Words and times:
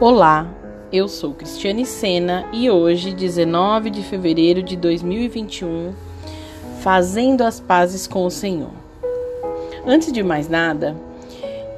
Olá, 0.00 0.48
eu 0.92 1.06
sou 1.06 1.32
Cristiane 1.32 1.86
Sena 1.86 2.48
e 2.52 2.68
hoje, 2.68 3.14
19 3.14 3.90
de 3.90 4.02
fevereiro 4.02 4.60
de 4.60 4.76
2021, 4.76 5.94
fazendo 6.80 7.42
as 7.42 7.60
pazes 7.60 8.06
com 8.06 8.26
o 8.26 8.30
Senhor. 8.30 8.72
Antes 9.86 10.12
de 10.12 10.20
mais 10.22 10.48
nada, 10.48 10.96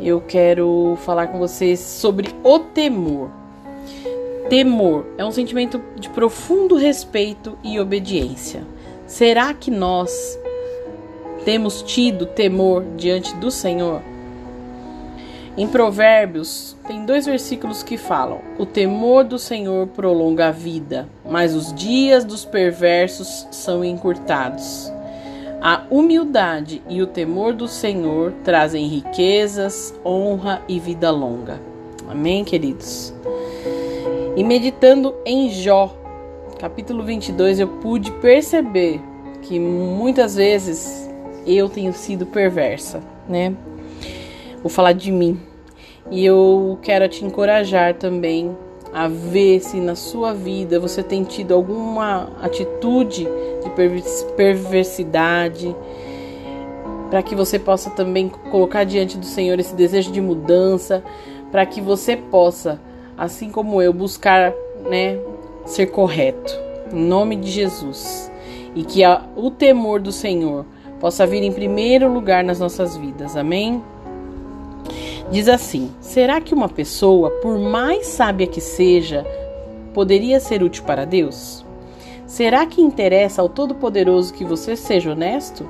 eu 0.01 0.19
quero 0.21 0.97
falar 1.05 1.27
com 1.27 1.39
vocês 1.39 1.79
sobre 1.79 2.35
o 2.43 2.59
temor. 2.59 3.31
Temor 4.49 5.05
é 5.19 5.25
um 5.25 5.31
sentimento 5.31 5.81
de 5.97 6.09
profundo 6.09 6.77
respeito 6.77 7.59
e 7.63 7.79
obediência. 7.79 8.63
Será 9.07 9.53
que 9.53 9.71
nós 9.71 10.39
temos 11.45 11.83
tido 11.83 12.25
temor 12.25 12.83
diante 12.97 13.35
do 13.37 13.51
Senhor? 13.51 14.10
Em 15.57 15.67
Provérbios, 15.67 16.77
tem 16.87 17.05
dois 17.05 17.27
versículos 17.27 17.83
que 17.83 17.97
falam: 17.97 18.41
O 18.59 18.65
temor 18.65 19.25
do 19.25 19.39
Senhor 19.39 19.89
prolonga 19.89 20.49
a 20.49 20.53
vida, 20.53 21.09
mas 21.29 21.55
os 21.55 21.75
dias 21.75 22.25
dos 22.25 22.45
perversos 22.45 23.47
são 23.51 23.85
encurtados. 23.85 24.93
A 25.61 25.83
humildade 25.91 26.81
e 26.89 27.03
o 27.03 27.07
temor 27.07 27.53
do 27.53 27.69
Senhor 27.69 28.33
trazem 28.45 28.87
riquezas, 28.87 29.95
honra 30.05 30.63
e 30.67 30.79
vida 30.79 31.11
longa. 31.11 31.61
Amém, 32.09 32.45
queridos? 32.45 33.13
E 34.37 34.43
meditando 34.43 35.15
em 35.27 35.51
Jó, 35.51 35.95
capítulo 36.59 37.03
22, 37.03 37.61
eu 37.61 37.69
pude 37.69 38.11
perceber 38.13 39.03
que 39.43 39.59
muitas 39.59 40.37
vezes 40.37 41.11
eu 41.45 41.69
tenho 41.69 41.93
sido 41.93 42.25
perversa, 42.25 43.03
né? 43.29 43.55
Vou 44.63 44.71
falar 44.71 44.93
de 44.93 45.11
mim. 45.11 45.41
E 46.11 46.25
eu 46.25 46.79
quero 46.83 47.09
te 47.09 47.25
encorajar 47.25 47.95
também 47.95 48.57
a 48.93 49.07
ver 49.07 49.61
se 49.61 49.81
na 49.81 49.95
sua 49.95 50.35
vida 50.35 50.81
você 50.81 51.03
tem 51.03 51.23
tido 51.23 51.55
alguma 51.55 52.31
atitude 52.41 53.25
de 53.25 53.71
perversidade, 54.37 55.75
para 57.09 57.23
que 57.23 57.35
você 57.35 57.59
possa 57.59 57.91
também 57.91 58.29
colocar 58.29 58.85
diante 58.85 59.17
do 59.17 59.27
Senhor 59.27 59.59
esse 59.59 59.75
desejo 59.75 60.13
de 60.13 60.21
mudança, 60.21 61.03
para 61.51 61.67
que 61.67 61.81
você 61.81 62.17
possa, 62.17 62.81
assim 63.17 63.51
como 63.51 63.83
eu, 63.83 63.93
buscar, 63.93 64.53
né, 64.89 65.19
ser 65.65 65.87
correto. 65.87 66.53
Em 66.93 67.01
nome 67.05 67.37
de 67.37 67.51
Jesus. 67.51 68.31
E 68.75 68.85
que 68.85 69.03
a, 69.03 69.25
o 69.37 69.51
temor 69.51 70.01
do 70.01 70.13
Senhor 70.13 70.65
possa 71.01 71.27
vir 71.27 71.43
em 71.43 71.53
primeiro 71.53 72.13
lugar 72.13 72.45
nas 72.45 72.61
nossas 72.61 72.97
vidas. 72.97 73.37
Amém? 73.37 73.83
Diz 75.31 75.49
assim: 75.49 75.91
será 76.01 76.41
que 76.41 76.53
uma 76.53 76.69
pessoa, 76.69 77.31
por 77.43 77.59
mais 77.59 78.09
sábia 78.09 78.49
que 78.49 78.61
seja, 78.61 79.25
poderia 79.95 80.41
ser 80.41 80.63
útil 80.63 80.83
para 80.85 81.05
Deus? 81.05 81.65
Será 82.27 82.67
que 82.67 82.83
interessa 82.83 83.41
ao 83.41 83.49
Todo-Poderoso 83.49 84.35
que 84.35 84.45
você 84.45 84.75
seja 84.75 85.13
honesto? 85.13 85.69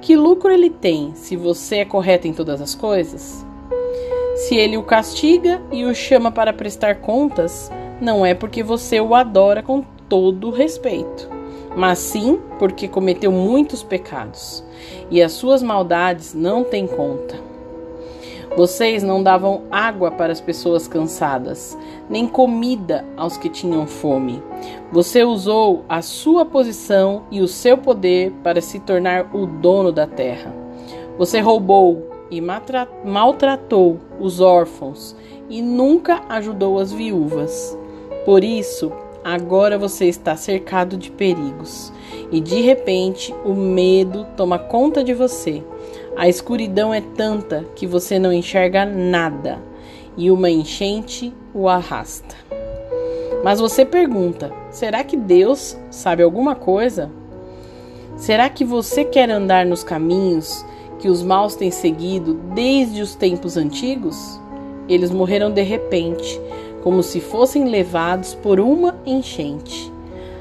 Que 0.00 0.16
lucro 0.16 0.50
ele 0.50 0.70
tem 0.70 1.12
se 1.14 1.36
você 1.36 1.76
é 1.76 1.84
correto 1.84 2.26
em 2.26 2.32
todas 2.32 2.60
as 2.60 2.74
coisas? 2.74 3.44
Se 4.36 4.54
ele 4.54 4.76
o 4.76 4.82
castiga 4.82 5.60
e 5.72 5.84
o 5.84 5.94
chama 5.94 6.30
para 6.30 6.52
prestar 6.52 6.96
contas, 6.96 7.70
não 8.00 8.24
é 8.24 8.34
porque 8.34 8.62
você 8.62 9.00
o 9.00 9.14
adora 9.14 9.62
com 9.62 9.82
todo 10.08 10.50
respeito, 10.50 11.28
mas 11.74 11.98
sim 11.98 12.38
porque 12.58 12.86
cometeu 12.86 13.32
muitos 13.32 13.82
pecados 13.82 14.62
e 15.10 15.22
as 15.22 15.32
suas 15.32 15.62
maldades 15.62 16.34
não 16.34 16.62
têm 16.62 16.86
conta. 16.86 17.55
Vocês 18.56 19.02
não 19.02 19.22
davam 19.22 19.64
água 19.70 20.10
para 20.10 20.32
as 20.32 20.40
pessoas 20.40 20.88
cansadas, 20.88 21.76
nem 22.08 22.26
comida 22.26 23.04
aos 23.14 23.36
que 23.36 23.50
tinham 23.50 23.86
fome. 23.86 24.42
Você 24.90 25.22
usou 25.22 25.84
a 25.86 26.00
sua 26.00 26.42
posição 26.46 27.24
e 27.30 27.42
o 27.42 27.48
seu 27.48 27.76
poder 27.76 28.32
para 28.42 28.62
se 28.62 28.80
tornar 28.80 29.36
o 29.36 29.46
dono 29.46 29.92
da 29.92 30.06
terra. 30.06 30.54
Você 31.18 31.38
roubou 31.40 32.08
e 32.30 32.40
maltratou 32.40 33.98
os 34.18 34.40
órfãos 34.40 35.14
e 35.50 35.60
nunca 35.60 36.22
ajudou 36.30 36.78
as 36.78 36.90
viúvas. 36.90 37.76
Por 38.24 38.42
isso, 38.42 38.90
agora 39.22 39.76
você 39.76 40.06
está 40.06 40.34
cercado 40.34 40.96
de 40.96 41.10
perigos 41.10 41.92
e 42.32 42.40
de 42.40 42.62
repente 42.62 43.34
o 43.44 43.52
medo 43.52 44.26
toma 44.34 44.58
conta 44.58 45.04
de 45.04 45.12
você. 45.12 45.62
A 46.16 46.30
escuridão 46.30 46.94
é 46.94 47.02
tanta 47.02 47.66
que 47.74 47.86
você 47.86 48.18
não 48.18 48.32
enxerga 48.32 48.86
nada 48.86 49.58
e 50.16 50.30
uma 50.30 50.48
enchente 50.48 51.30
o 51.52 51.68
arrasta. 51.68 52.34
Mas 53.44 53.60
você 53.60 53.84
pergunta: 53.84 54.50
será 54.70 55.04
que 55.04 55.14
Deus 55.14 55.76
sabe 55.90 56.22
alguma 56.22 56.54
coisa? 56.54 57.10
Será 58.16 58.48
que 58.48 58.64
você 58.64 59.04
quer 59.04 59.30
andar 59.30 59.66
nos 59.66 59.84
caminhos 59.84 60.64
que 60.98 61.08
os 61.10 61.22
maus 61.22 61.54
têm 61.54 61.70
seguido 61.70 62.32
desde 62.54 63.02
os 63.02 63.14
tempos 63.14 63.58
antigos? 63.58 64.40
Eles 64.88 65.10
morreram 65.10 65.50
de 65.50 65.62
repente, 65.62 66.40
como 66.82 67.02
se 67.02 67.20
fossem 67.20 67.66
levados 67.66 68.32
por 68.32 68.58
uma 68.58 68.96
enchente. 69.04 69.92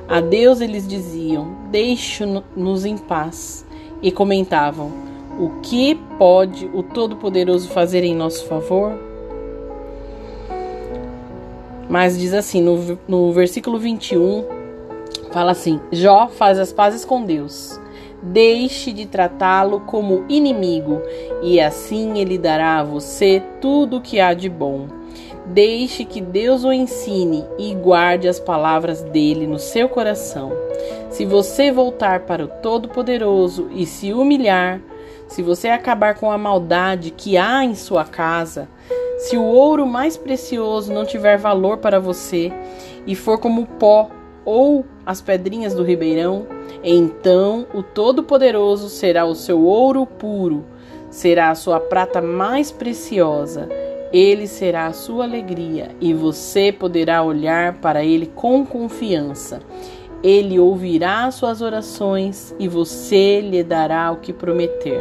A 0.07 0.21
Deus 0.21 0.61
eles 0.61 0.87
diziam: 0.87 1.49
Deixe-nos 1.69 2.85
em 2.85 2.97
paz. 2.97 3.65
E 4.01 4.11
comentavam: 4.11 4.91
o 5.39 5.61
que 5.61 5.95
pode 6.17 6.69
o 6.73 6.81
Todo-Poderoso 6.81 7.69
fazer 7.69 8.03
em 8.03 8.15
nosso 8.15 8.45
favor? 8.45 8.93
Mas 11.89 12.17
diz 12.17 12.33
assim, 12.33 12.61
no, 12.61 12.97
no 13.07 13.31
versículo 13.31 13.77
21, 13.77 14.45
fala 15.31 15.51
assim: 15.51 15.79
Jó 15.91 16.27
faz 16.27 16.57
as 16.57 16.73
pazes 16.73 17.05
com 17.05 17.23
Deus. 17.23 17.79
Deixe 18.21 18.91
de 18.91 19.05
tratá-lo 19.05 19.81
como 19.81 20.25
inimigo, 20.27 21.01
e 21.43 21.59
assim 21.59 22.17
ele 22.17 22.37
dará 22.37 22.79
a 22.79 22.83
você 22.83 23.43
tudo 23.61 23.97
o 23.97 24.01
que 24.01 24.19
há 24.19 24.33
de 24.33 24.49
bom. 24.49 24.87
Deixe 25.45 26.03
que 26.03 26.21
Deus 26.21 26.63
o 26.63 26.73
ensine 26.73 27.45
e 27.59 27.75
guarde 27.75 28.27
as 28.27 28.39
palavras 28.39 29.03
dele 29.03 29.45
no 29.45 29.59
seu 29.59 29.87
coração. 29.87 30.51
Se 31.11 31.23
você 31.23 31.71
voltar 31.71 32.21
para 32.21 32.45
o 32.45 32.47
Todo-Poderoso 32.47 33.69
e 33.71 33.85
se 33.85 34.11
humilhar, 34.11 34.81
se 35.27 35.41
você 35.41 35.69
acabar 35.69 36.15
com 36.15 36.31
a 36.31 36.37
maldade 36.37 37.11
que 37.11 37.37
há 37.37 37.63
em 37.63 37.75
sua 37.75 38.05
casa, 38.05 38.67
se 39.17 39.37
o 39.37 39.43
ouro 39.43 39.85
mais 39.85 40.17
precioso 40.17 40.93
não 40.93 41.05
tiver 41.05 41.37
valor 41.37 41.77
para 41.77 41.99
você 41.99 42.51
e 43.07 43.15
for 43.15 43.39
como 43.39 43.65
pó 43.65 44.09
ou 44.43 44.85
as 45.05 45.21
pedrinhas 45.21 45.73
do 45.73 45.83
ribeirão, 45.83 46.45
então 46.83 47.65
o 47.73 47.81
Todo-Poderoso 47.81 48.89
será 48.89 49.25
o 49.25 49.35
seu 49.35 49.61
ouro 49.61 50.05
puro, 50.05 50.65
será 51.09 51.49
a 51.49 51.55
sua 51.55 51.79
prata 51.79 52.21
mais 52.21 52.71
preciosa. 52.71 53.67
Ele 54.13 54.47
será 54.47 54.85
a 54.85 54.93
sua 54.93 55.25
alegria 55.25 55.89
e 55.99 56.13
você 56.13 56.71
poderá 56.71 57.23
olhar 57.23 57.73
para 57.81 58.03
ele 58.03 58.27
com 58.27 58.65
confiança. 58.65 59.59
Ele 60.25 60.59
ouvirá 60.59 61.29
suas 61.29 61.61
orações 61.61 62.55
e 62.57 62.67
você 62.67 63.39
lhe 63.41 63.63
dará 63.63 64.11
o 64.11 64.17
que 64.17 64.33
prometer. 64.33 64.99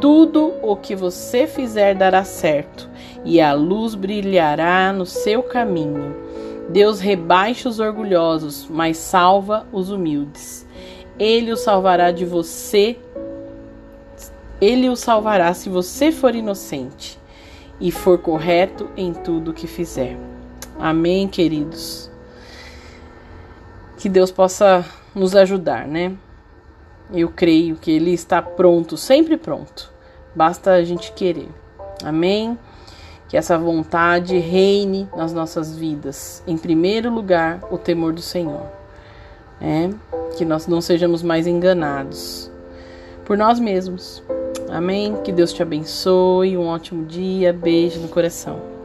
Tudo 0.00 0.52
o 0.62 0.74
que 0.74 0.96
você 0.96 1.46
fizer 1.46 1.94
dará 1.94 2.24
certo, 2.24 2.90
e 3.24 3.40
a 3.40 3.52
luz 3.52 3.94
brilhará 3.94 4.92
no 4.92 5.06
seu 5.06 5.44
caminho. 5.44 6.16
Deus 6.70 6.98
rebaixa 6.98 7.68
os 7.68 7.78
orgulhosos, 7.78 8.66
mas 8.68 8.96
salva 8.96 9.64
os 9.70 9.92
humildes. 9.92 10.66
Ele 11.16 11.52
o 11.52 11.56
salvará 11.56 12.10
de 12.10 12.24
você. 12.24 12.98
Ele 14.60 14.88
o 14.88 14.96
salvará 14.96 15.54
se 15.54 15.68
você 15.68 16.10
for 16.10 16.34
inocente 16.34 17.16
e 17.80 17.92
for 17.92 18.18
correto 18.18 18.90
em 18.96 19.12
tudo 19.12 19.52
o 19.52 19.54
que 19.54 19.68
fizer. 19.68 20.18
Amém, 20.80 21.28
queridos 21.28 22.09
que 24.00 24.08
Deus 24.08 24.30
possa 24.30 24.82
nos 25.14 25.36
ajudar, 25.36 25.86
né? 25.86 26.16
Eu 27.12 27.28
creio 27.28 27.76
que 27.76 27.90
Ele 27.90 28.14
está 28.14 28.40
pronto, 28.40 28.96
sempre 28.96 29.36
pronto. 29.36 29.92
Basta 30.34 30.72
a 30.72 30.82
gente 30.82 31.12
querer. 31.12 31.50
Amém? 32.02 32.58
Que 33.28 33.36
essa 33.36 33.58
vontade 33.58 34.38
reine 34.38 35.06
nas 35.14 35.34
nossas 35.34 35.76
vidas. 35.76 36.42
Em 36.46 36.56
primeiro 36.56 37.12
lugar, 37.12 37.60
o 37.70 37.76
temor 37.76 38.14
do 38.14 38.22
Senhor. 38.22 38.66
É? 39.60 39.90
Que 40.38 40.46
nós 40.46 40.66
não 40.66 40.80
sejamos 40.80 41.22
mais 41.22 41.46
enganados 41.46 42.50
por 43.26 43.36
nós 43.36 43.60
mesmos. 43.60 44.22
Amém? 44.70 45.14
Que 45.22 45.30
Deus 45.30 45.52
te 45.52 45.62
abençoe. 45.62 46.56
Um 46.56 46.68
ótimo 46.68 47.04
dia. 47.04 47.52
Beijo 47.52 48.00
no 48.00 48.08
coração. 48.08 48.79